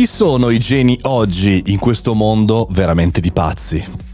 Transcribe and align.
Chi 0.00 0.06
sono 0.06 0.48
i 0.48 0.56
geni 0.56 0.98
oggi 1.02 1.64
in 1.66 1.78
questo 1.78 2.14
mondo 2.14 2.66
veramente 2.70 3.20
di 3.20 3.32
pazzi? 3.32 4.09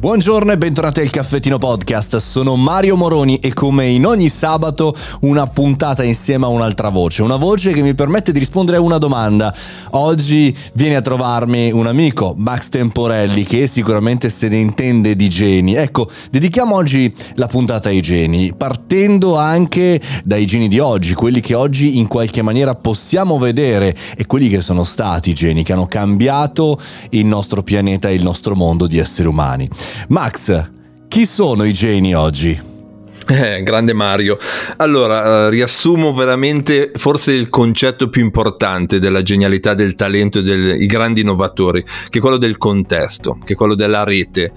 Buongiorno 0.00 0.50
e 0.50 0.56
bentornati 0.56 1.00
al 1.00 1.10
Caffettino 1.10 1.58
Podcast, 1.58 2.16
sono 2.16 2.56
Mario 2.56 2.96
Moroni 2.96 3.36
e 3.36 3.52
come 3.52 3.86
in 3.88 4.06
ogni 4.06 4.30
sabato 4.30 4.94
una 5.20 5.46
puntata 5.46 6.02
insieme 6.02 6.46
a 6.46 6.48
un'altra 6.48 6.88
voce, 6.88 7.20
una 7.20 7.36
voce 7.36 7.74
che 7.74 7.82
mi 7.82 7.92
permette 7.92 8.32
di 8.32 8.38
rispondere 8.38 8.78
a 8.78 8.80
una 8.80 8.96
domanda. 8.96 9.54
Oggi 9.90 10.56
viene 10.72 10.96
a 10.96 11.02
trovarmi 11.02 11.70
un 11.70 11.86
amico, 11.86 12.32
Max 12.34 12.70
Temporelli, 12.70 13.44
che 13.44 13.66
sicuramente 13.66 14.30
se 14.30 14.48
ne 14.48 14.56
intende 14.56 15.14
di 15.14 15.28
geni. 15.28 15.74
Ecco, 15.74 16.08
dedichiamo 16.30 16.74
oggi 16.74 17.12
la 17.34 17.46
puntata 17.46 17.90
ai 17.90 18.00
geni, 18.00 18.54
partendo 18.56 19.36
anche 19.36 20.00
dai 20.24 20.46
geni 20.46 20.68
di 20.68 20.78
oggi, 20.78 21.12
quelli 21.12 21.40
che 21.40 21.52
oggi 21.52 21.98
in 21.98 22.08
qualche 22.08 22.40
maniera 22.40 22.74
possiamo 22.74 23.38
vedere 23.38 23.94
e 24.16 24.24
quelli 24.24 24.48
che 24.48 24.62
sono 24.62 24.82
stati 24.82 25.28
i 25.28 25.34
geni, 25.34 25.62
che 25.62 25.74
hanno 25.74 25.84
cambiato 25.84 26.80
il 27.10 27.26
nostro 27.26 27.62
pianeta 27.62 28.08
e 28.08 28.14
il 28.14 28.22
nostro 28.22 28.56
mondo 28.56 28.86
di 28.86 28.96
esseri 28.96 29.28
umani. 29.28 29.68
Max, 30.08 30.70
chi 31.08 31.26
sono 31.26 31.64
i 31.64 31.72
geni 31.72 32.14
oggi? 32.14 32.68
Eh, 33.30 33.62
grande 33.62 33.92
Mario. 33.92 34.38
Allora, 34.78 35.46
eh, 35.46 35.50
riassumo 35.50 36.12
veramente 36.12 36.90
forse 36.94 37.32
il 37.32 37.48
concetto 37.48 38.08
più 38.08 38.22
importante 38.22 38.98
della 38.98 39.22
genialità, 39.22 39.74
del 39.74 39.94
talento 39.94 40.40
e 40.40 40.42
dei 40.42 40.86
grandi 40.86 41.20
innovatori, 41.20 41.84
che 42.08 42.18
è 42.18 42.20
quello 42.20 42.38
del 42.38 42.56
contesto, 42.56 43.38
che 43.44 43.52
è 43.52 43.56
quello 43.56 43.76
della 43.76 44.02
rete. 44.02 44.52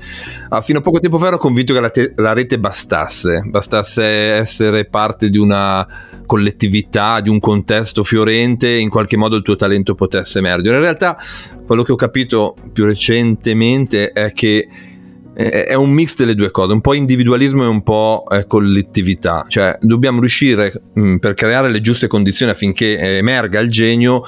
Ah, 0.49 0.61
fino 0.61 0.79
a 0.79 0.81
poco 0.81 0.99
tempo 0.99 1.19
fa 1.19 1.27
ero 1.27 1.37
convinto 1.37 1.73
che 1.73 1.79
la, 1.79 1.89
te- 1.91 2.13
la 2.15 2.33
rete 2.33 2.57
bastasse, 2.57 3.43
bastasse 3.45 4.03
essere 4.03 4.85
parte 4.85 5.29
di 5.29 5.37
una 5.37 5.85
collettività, 6.25 7.19
di 7.19 7.29
un 7.29 7.39
contesto 7.39 8.03
fiorente 8.03 8.73
e 8.73 8.79
in 8.79 8.89
qualche 8.89 9.17
modo 9.17 9.35
il 9.35 9.43
tuo 9.43 9.55
talento 9.55 9.93
potesse 9.93 10.39
emergere. 10.39 10.77
In 10.77 10.81
realtà, 10.81 11.15
quello 11.67 11.83
che 11.83 11.91
ho 11.91 11.95
capito 11.95 12.55
più 12.71 12.85
recentemente 12.85 14.11
è 14.13 14.31
che 14.31 14.67
è 15.33 15.73
un 15.73 15.91
mix 15.91 16.15
delle 16.15 16.35
due 16.35 16.51
cose, 16.51 16.73
un 16.73 16.81
po' 16.81 16.93
individualismo 16.93 17.63
e 17.63 17.67
un 17.67 17.81
po' 17.81 18.23
eh, 18.29 18.45
collettività, 18.45 19.45
cioè 19.47 19.77
dobbiamo 19.81 20.19
riuscire 20.19 20.81
mh, 20.93 21.01
mm, 21.01 21.15
per 21.17 21.33
creare 21.33 21.69
le 21.69 21.81
giuste 21.81 22.07
condizioni 22.07 22.51
affinché 22.51 22.97
eh, 22.97 23.17
emerga 23.17 23.59
il 23.59 23.69
genio, 23.69 24.23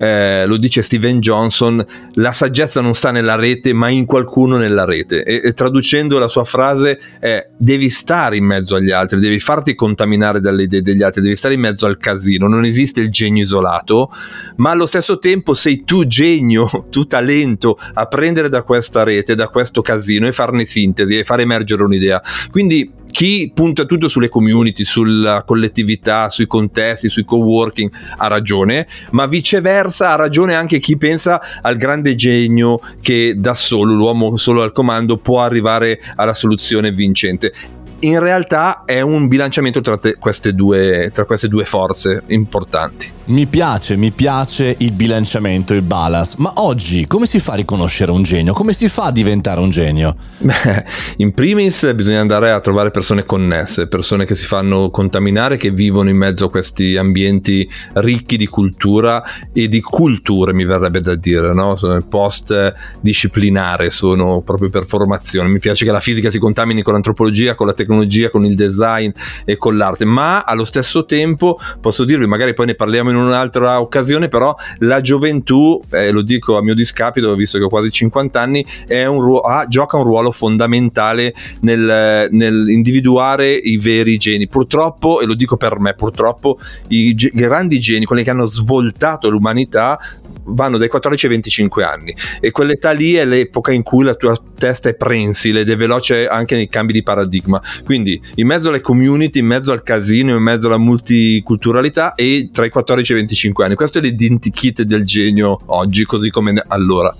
eh, 0.00 0.44
lo 0.46 0.56
dice 0.56 0.82
Steven 0.82 1.20
Johnson, 1.20 1.84
la 2.14 2.32
saggezza 2.32 2.80
non 2.80 2.94
sta 2.94 3.10
nella 3.10 3.36
rete 3.36 3.72
ma 3.72 3.88
in 3.88 4.06
qualcuno 4.06 4.56
nella 4.56 4.84
rete 4.84 5.24
e, 5.24 5.40
e 5.42 5.52
traducendo 5.54 6.18
la 6.18 6.28
sua 6.28 6.44
frase 6.44 7.00
è 7.18 7.48
devi 7.56 7.90
stare 7.90 8.36
in 8.36 8.44
mezzo 8.44 8.74
agli 8.74 8.90
altri, 8.90 9.18
devi 9.18 9.40
farti 9.40 9.74
contaminare 9.74 10.40
dalle 10.40 10.64
idee 10.64 10.82
degli 10.82 11.02
altri, 11.02 11.22
devi 11.22 11.36
stare 11.36 11.54
in 11.54 11.60
mezzo 11.60 11.86
al 11.86 11.96
casino, 11.96 12.48
non 12.48 12.64
esiste 12.64 13.00
il 13.00 13.10
genio 13.10 13.44
isolato, 13.44 14.12
ma 14.56 14.70
allo 14.70 14.86
stesso 14.86 15.18
tempo 15.18 15.54
sei 15.54 15.84
tu 15.84 16.06
genio, 16.06 16.86
tu 16.90 17.06
talento 17.06 17.78
a 17.94 18.06
prendere 18.06 18.48
da 18.48 18.62
questa 18.62 19.04
rete, 19.04 19.34
da 19.34 19.48
questo 19.48 19.82
casino 19.82 20.26
e 20.26 20.32
far 20.32 20.50
farne 20.50 20.64
sintesi 20.64 21.18
e 21.18 21.24
far 21.24 21.40
emergere 21.40 21.82
un'idea. 21.82 22.20
Quindi 22.50 22.98
chi 23.10 23.50
punta 23.54 23.84
tutto 23.84 24.08
sulle 24.08 24.28
community, 24.28 24.84
sulla 24.84 25.42
collettività, 25.44 26.30
sui 26.30 26.46
contesti, 26.46 27.08
sui 27.08 27.24
co-working 27.24 27.90
ha 28.16 28.26
ragione, 28.28 28.86
ma 29.12 29.26
viceversa 29.26 30.10
ha 30.10 30.16
ragione 30.16 30.54
anche 30.54 30.78
chi 30.78 30.96
pensa 30.96 31.40
al 31.60 31.76
grande 31.76 32.14
genio 32.14 32.80
che 33.00 33.34
da 33.36 33.54
solo, 33.54 33.94
l'uomo 33.94 34.36
solo 34.36 34.62
al 34.62 34.72
comando, 34.72 35.18
può 35.18 35.42
arrivare 35.42 36.00
alla 36.16 36.34
soluzione 36.34 36.92
vincente 36.92 37.52
in 38.00 38.18
realtà 38.18 38.82
è 38.84 39.00
un 39.00 39.28
bilanciamento 39.28 39.80
tra, 39.80 39.98
queste, 40.18 40.54
due, 40.54 41.10
tra 41.12 41.24
queste 41.24 41.48
due 41.48 41.64
forze 41.64 42.22
importanti. 42.26 43.18
Mi 43.26 43.46
piace, 43.46 43.96
mi 43.96 44.10
piace 44.10 44.74
il 44.78 44.92
bilanciamento, 44.92 45.72
il 45.72 45.82
balance, 45.82 46.34
ma 46.38 46.52
oggi 46.56 47.06
come 47.06 47.26
si 47.26 47.38
fa 47.38 47.52
a 47.52 47.56
riconoscere 47.56 48.10
un 48.10 48.22
genio? 48.22 48.52
Come 48.52 48.72
si 48.72 48.88
fa 48.88 49.04
a 49.04 49.12
diventare 49.12 49.60
un 49.60 49.70
genio? 49.70 50.16
Beh, 50.38 50.84
in 51.18 51.32
primis 51.32 51.92
bisogna 51.94 52.20
andare 52.20 52.50
a 52.50 52.58
trovare 52.58 52.90
persone 52.90 53.24
connesse, 53.24 53.86
persone 53.86 54.24
che 54.24 54.34
si 54.34 54.46
fanno 54.46 54.90
contaminare, 54.90 55.56
che 55.56 55.70
vivono 55.70 56.08
in 56.08 56.16
mezzo 56.16 56.46
a 56.46 56.50
questi 56.50 56.96
ambienti 56.96 57.70
ricchi 57.94 58.36
di 58.36 58.46
cultura 58.46 59.22
e 59.52 59.68
di 59.68 59.80
culture, 59.80 60.52
mi 60.52 60.64
verrebbe 60.64 61.00
da 61.00 61.14
dire, 61.14 61.52
no? 61.52 61.76
post 62.08 62.74
disciplinare, 63.00 63.90
sono 63.90 64.40
proprio 64.40 64.70
per 64.70 64.86
formazione. 64.86 65.48
Mi 65.48 65.60
piace 65.60 65.84
che 65.84 65.92
la 65.92 66.00
fisica 66.00 66.30
si 66.30 66.38
contamini 66.38 66.82
con 66.82 66.94
l'antropologia, 66.94 67.54
con 67.54 67.66
la 67.66 67.74
tecnologia 67.74 67.88
tecnologia, 67.90 68.30
con 68.30 68.44
il 68.44 68.54
design 68.54 69.10
e 69.44 69.56
con 69.56 69.76
l'arte, 69.76 70.04
ma 70.04 70.42
allo 70.42 70.64
stesso 70.64 71.04
tempo 71.04 71.58
posso 71.80 72.04
dirvi, 72.04 72.26
magari 72.26 72.54
poi 72.54 72.66
ne 72.66 72.74
parliamo 72.74 73.10
in 73.10 73.16
un'altra 73.16 73.80
occasione, 73.80 74.28
però 74.28 74.54
la 74.78 75.00
gioventù, 75.00 75.82
eh, 75.90 76.10
lo 76.12 76.22
dico 76.22 76.56
a 76.56 76.62
mio 76.62 76.74
discapito, 76.74 77.34
visto 77.34 77.58
che 77.58 77.64
ho 77.64 77.68
quasi 77.68 77.90
50 77.90 78.40
anni, 78.40 78.64
un 78.88 79.20
ruolo, 79.20 79.40
ah, 79.40 79.66
gioca 79.66 79.96
un 79.96 80.04
ruolo 80.04 80.30
fondamentale 80.30 81.34
nel, 81.60 82.28
nel, 82.30 82.68
individuare 82.68 83.50
i 83.52 83.76
veri 83.76 84.16
geni. 84.16 84.46
Purtroppo, 84.46 85.20
e 85.20 85.26
lo 85.26 85.34
dico 85.34 85.56
per 85.56 85.78
me, 85.80 85.94
purtroppo 85.94 86.58
i, 86.88 87.08
i 87.08 87.30
grandi 87.32 87.80
geni, 87.80 88.04
quelli 88.04 88.22
che 88.22 88.30
hanno 88.30 88.46
svoltato 88.46 89.28
l'umanità, 89.28 89.98
vanno 90.44 90.78
dai 90.78 90.88
14 90.88 91.26
ai 91.26 91.32
25 91.32 91.84
anni 91.84 92.14
e 92.40 92.50
quell'età 92.50 92.90
lì 92.92 93.14
è 93.14 93.24
l'epoca 93.24 93.72
in 93.72 93.82
cui 93.82 94.04
la 94.04 94.14
tua 94.14 94.36
testa 94.56 94.88
è 94.88 94.94
prensile 94.94 95.60
ed 95.60 95.70
è 95.70 95.76
veloce 95.76 96.26
anche 96.26 96.54
nei 96.54 96.68
cambi 96.68 96.92
di 96.92 97.02
paradigma. 97.02 97.60
Quindi 97.84 98.20
in 98.36 98.46
mezzo 98.46 98.68
alle 98.68 98.80
community, 98.80 99.40
in 99.40 99.46
mezzo 99.46 99.72
al 99.72 99.82
casino, 99.82 100.36
in 100.36 100.42
mezzo 100.42 100.66
alla 100.66 100.78
multiculturalità 100.78 102.14
e 102.14 102.50
tra 102.52 102.64
i 102.64 102.70
14 102.70 103.12
e 103.12 103.14
i 103.14 103.18
25 103.18 103.64
anni. 103.64 103.74
Questo 103.74 103.98
è 103.98 104.00
l'identikit 104.00 104.82
del 104.82 105.04
genio 105.04 105.58
oggi, 105.66 106.04
così 106.04 106.30
come 106.30 106.62
allora. 106.66 107.14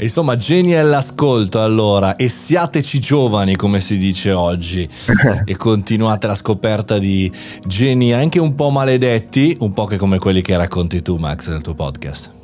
Insomma, 0.00 0.36
geni 0.36 0.74
all'ascolto 0.74 1.60
allora 1.60 2.16
e 2.16 2.28
siateci 2.28 2.98
giovani 3.00 3.54
come 3.56 3.80
si 3.80 3.98
dice 3.98 4.32
oggi 4.32 4.88
e 5.44 5.56
continuate 5.56 6.26
la 6.26 6.34
scoperta 6.34 6.98
di 6.98 7.30
geni 7.66 8.12
anche 8.14 8.38
un 8.38 8.54
po' 8.54 8.70
maledetti, 8.70 9.56
un 9.60 9.72
po' 9.74 9.84
che 9.84 9.98
come 9.98 10.18
quelli 10.18 10.40
che 10.40 10.56
racconti 10.56 11.02
tu 11.02 11.16
Max 11.16 11.48
nel 11.50 11.60
tuo 11.60 11.74
podcast. 11.74 12.38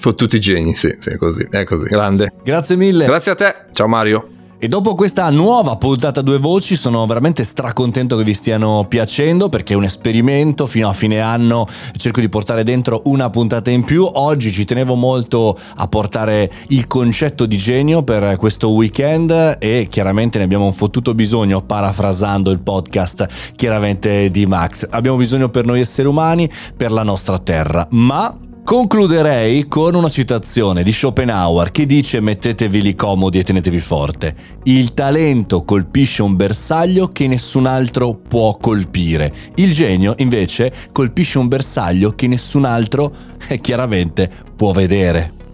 Tutti 0.00 0.40
geni, 0.40 0.74
sì, 0.74 0.96
sì, 0.98 1.16
così, 1.16 1.46
è 1.50 1.64
così, 1.64 1.84
grande. 1.84 2.32
Grazie 2.42 2.74
mille. 2.74 3.04
Grazie 3.04 3.32
a 3.32 3.34
te, 3.34 3.54
ciao 3.72 3.86
Mario. 3.86 4.39
E 4.62 4.68
dopo 4.68 4.94
questa 4.94 5.30
nuova 5.30 5.76
puntata 5.76 6.20
a 6.20 6.22
due 6.22 6.36
voci 6.36 6.76
sono 6.76 7.06
veramente 7.06 7.44
stracontento 7.44 8.18
che 8.18 8.24
vi 8.24 8.34
stiano 8.34 8.84
piacendo 8.86 9.48
perché 9.48 9.72
è 9.72 9.76
un 9.76 9.84
esperimento, 9.84 10.66
fino 10.66 10.86
a 10.86 10.92
fine 10.92 11.18
anno 11.18 11.66
cerco 11.96 12.20
di 12.20 12.28
portare 12.28 12.62
dentro 12.62 13.00
una 13.04 13.30
puntata 13.30 13.70
in 13.70 13.84
più. 13.84 14.06
Oggi 14.06 14.52
ci 14.52 14.66
tenevo 14.66 14.96
molto 14.96 15.56
a 15.76 15.88
portare 15.88 16.52
il 16.68 16.86
concetto 16.86 17.46
di 17.46 17.56
genio 17.56 18.02
per 18.02 18.36
questo 18.36 18.68
weekend 18.72 19.56
e 19.58 19.86
chiaramente 19.88 20.36
ne 20.36 20.44
abbiamo 20.44 20.66
un 20.66 20.74
fottuto 20.74 21.14
bisogno, 21.14 21.62
parafrasando 21.62 22.50
il 22.50 22.60
podcast 22.60 23.54
chiaramente 23.56 24.30
di 24.30 24.44
Max. 24.44 24.86
Abbiamo 24.90 25.16
bisogno 25.16 25.48
per 25.48 25.64
noi 25.64 25.80
esseri 25.80 26.06
umani, 26.06 26.50
per 26.76 26.92
la 26.92 27.02
nostra 27.02 27.38
terra, 27.38 27.86
ma 27.92 28.36
Concluderei 28.70 29.66
con 29.66 29.96
una 29.96 30.08
citazione 30.08 30.84
di 30.84 30.92
Schopenhauer 30.92 31.72
che 31.72 31.86
dice 31.86 32.20
mettetevi 32.20 32.80
lì 32.80 32.94
comodi 32.94 33.40
e 33.40 33.42
tenetevi 33.42 33.80
forte. 33.80 34.32
Il 34.62 34.94
talento 34.94 35.64
colpisce 35.64 36.22
un 36.22 36.36
bersaglio 36.36 37.08
che 37.08 37.26
nessun 37.26 37.66
altro 37.66 38.14
può 38.14 38.56
colpire. 38.58 39.34
Il 39.56 39.72
genio 39.72 40.14
invece 40.18 40.72
colpisce 40.92 41.38
un 41.38 41.48
bersaglio 41.48 42.12
che 42.12 42.28
nessun 42.28 42.64
altro 42.64 43.12
eh, 43.48 43.58
chiaramente 43.58 44.30
può 44.54 44.70
vedere. 44.70 45.49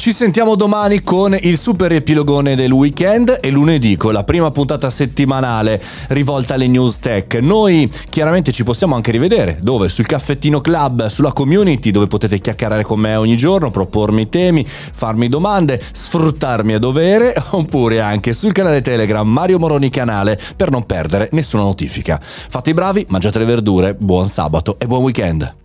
Ci 0.00 0.14
sentiamo 0.14 0.54
domani 0.54 1.02
con 1.02 1.36
il 1.38 1.58
super 1.58 1.92
epilogone 1.92 2.56
del 2.56 2.72
weekend 2.72 3.38
e 3.42 3.50
lunedì 3.50 3.98
con 3.98 4.14
la 4.14 4.24
prima 4.24 4.50
puntata 4.50 4.88
settimanale 4.88 5.78
rivolta 6.08 6.54
alle 6.54 6.68
news 6.68 6.98
tech. 7.00 7.34
Noi 7.34 7.86
chiaramente 8.08 8.50
ci 8.50 8.64
possiamo 8.64 8.94
anche 8.94 9.10
rivedere 9.10 9.58
dove? 9.60 9.90
Sul 9.90 10.06
caffettino 10.06 10.62
club, 10.62 11.04
sulla 11.08 11.34
community 11.34 11.90
dove 11.90 12.06
potete 12.06 12.40
chiacchierare 12.40 12.82
con 12.82 12.98
me 12.98 13.14
ogni 13.14 13.36
giorno, 13.36 13.70
propormi 13.70 14.30
temi, 14.30 14.64
farmi 14.66 15.28
domande, 15.28 15.78
sfruttarmi 15.92 16.72
a 16.72 16.78
dovere 16.78 17.34
oppure 17.52 18.00
anche 18.00 18.32
sul 18.32 18.52
canale 18.52 18.80
Telegram 18.80 19.28
Mario 19.28 19.58
Moroni 19.58 19.90
canale 19.90 20.40
per 20.56 20.70
non 20.70 20.86
perdere 20.86 21.28
nessuna 21.32 21.64
notifica. 21.64 22.18
Fate 22.22 22.70
i 22.70 22.74
bravi, 22.74 23.04
mangiate 23.10 23.38
le 23.38 23.44
verdure, 23.44 23.94
buon 23.96 24.24
sabato 24.24 24.76
e 24.78 24.86
buon 24.86 25.02
weekend. 25.02 25.59